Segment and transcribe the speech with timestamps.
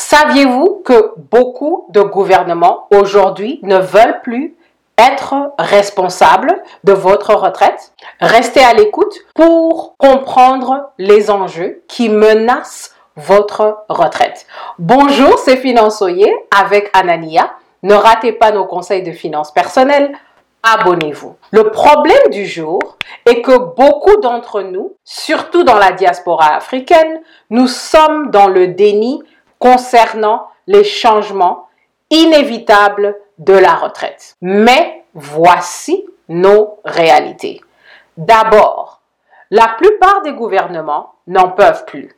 [0.00, 4.54] Saviez-vous que beaucoup de gouvernements aujourd'hui ne veulent plus
[4.96, 7.92] être responsables de votre retraite?
[8.20, 14.46] Restez à l'écoute pour comprendre les enjeux qui menacent votre retraite.
[14.78, 17.50] Bonjour, c'est Finançoyer avec Anania.
[17.82, 20.16] Ne ratez pas nos conseils de finances personnelles.
[20.62, 21.34] Abonnez-vous.
[21.50, 22.96] Le problème du jour
[23.26, 27.20] est que beaucoup d'entre nous, surtout dans la diaspora africaine,
[27.50, 29.24] nous sommes dans le déni
[29.58, 31.68] concernant les changements
[32.10, 34.36] inévitables de la retraite.
[34.40, 37.60] Mais voici nos réalités.
[38.16, 39.00] D'abord,
[39.50, 42.16] la plupart des gouvernements n'en peuvent plus.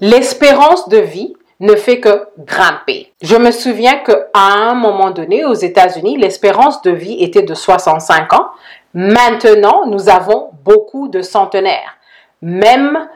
[0.00, 3.12] L'espérance de vie ne fait que grimper.
[3.22, 8.34] Je me souviens qu'à un moment donné, aux États-Unis, l'espérance de vie était de 65
[8.34, 8.48] ans.
[8.92, 11.96] Maintenant, nous avons beaucoup de centenaires,
[12.42, 13.08] même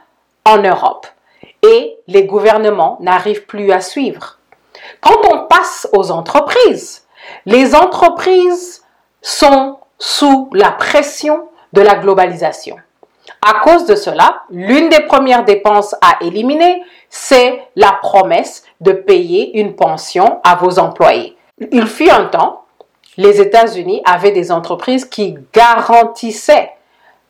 [0.46, 1.06] en Europe
[1.62, 4.38] et les gouvernements n'arrivent plus à suivre.
[5.00, 7.06] Quand on passe aux entreprises,
[7.46, 8.84] les entreprises
[9.22, 12.76] sont sous la pression de la globalisation.
[13.42, 19.58] À cause de cela, l'une des premières dépenses à éliminer, c'est la promesse de payer
[19.58, 21.36] une pension à vos employés.
[21.70, 22.64] Il fut un temps,
[23.16, 26.72] les États-Unis avaient des entreprises qui garantissaient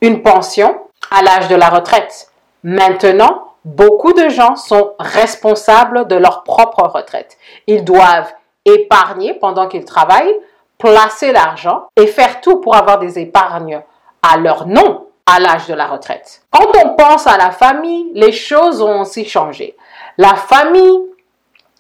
[0.01, 0.79] une pension
[1.11, 2.31] à l'âge de la retraite.
[2.63, 7.37] Maintenant, Beaucoup de gens sont responsables de leur propre retraite.
[7.67, 8.33] Ils doivent
[8.65, 10.35] épargner pendant qu'ils travaillent,
[10.79, 13.83] placer l'argent et faire tout pour avoir des épargnes
[14.23, 16.43] à leur nom à l'âge de la retraite.
[16.51, 19.77] Quand on pense à la famille, les choses ont aussi changé.
[20.17, 21.01] La famille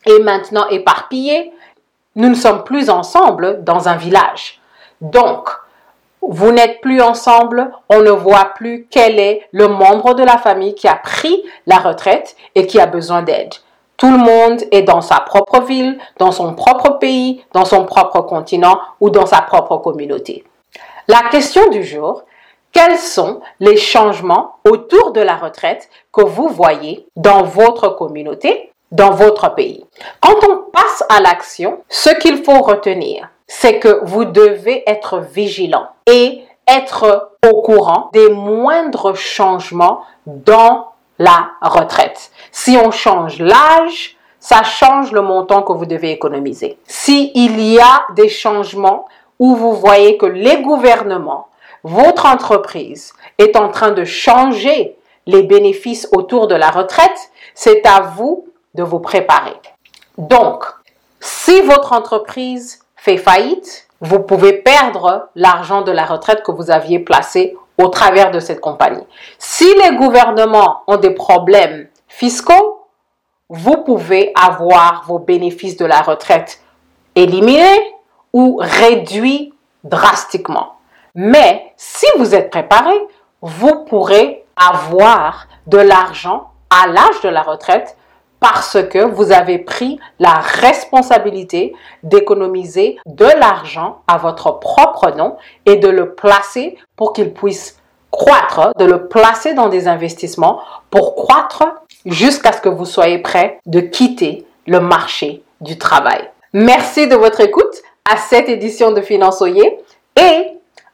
[0.06, 1.52] est maintenant éparpillée.
[2.14, 4.60] Nous ne sommes plus ensemble dans un village.
[5.00, 5.48] Donc,
[6.22, 10.74] vous n'êtes plus ensemble, on ne voit plus quel est le membre de la famille
[10.74, 13.54] qui a pris la retraite et qui a besoin d'aide.
[13.96, 18.22] Tout le monde est dans sa propre ville, dans son propre pays, dans son propre
[18.22, 20.44] continent ou dans sa propre communauté.
[21.08, 22.22] La question du jour,
[22.72, 29.10] quels sont les changements autour de la retraite que vous voyez dans votre communauté, dans
[29.10, 29.84] votre pays?
[30.20, 35.88] Quand on passe à l'action, ce qu'il faut retenir, c'est que vous devez être vigilant
[36.06, 42.30] et être au courant des moindres changements dans la retraite.
[42.52, 46.78] Si on change l'âge, ça change le montant que vous devez économiser.
[46.86, 49.06] S'il y a des changements
[49.40, 51.48] où vous voyez que les gouvernements,
[51.82, 54.96] votre entreprise est en train de changer
[55.26, 58.46] les bénéfices autour de la retraite, c'est à vous
[58.76, 59.56] de vous préparer.
[60.18, 60.64] Donc,
[61.18, 66.98] si votre entreprise fait faillite, vous pouvez perdre l'argent de la retraite que vous aviez
[66.98, 69.06] placé au travers de cette compagnie.
[69.38, 72.86] Si les gouvernements ont des problèmes fiscaux,
[73.48, 76.60] vous pouvez avoir vos bénéfices de la retraite
[77.14, 77.94] éliminés
[78.34, 80.74] ou réduits drastiquement.
[81.14, 82.94] Mais si vous êtes préparé,
[83.40, 87.96] vous pourrez avoir de l'argent à l'âge de la retraite
[88.40, 95.36] parce que vous avez pris la responsabilité d'économiser de l'argent à votre propre nom
[95.66, 97.78] et de le placer pour qu'il puisse
[98.10, 101.64] croître, de le placer dans des investissements pour croître
[102.06, 106.28] jusqu'à ce que vous soyez prêt de quitter le marché du travail.
[106.52, 109.78] Merci de votre écoute à cette édition de Finançoyer
[110.16, 110.46] et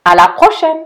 [0.04, 0.84] à la prochaine.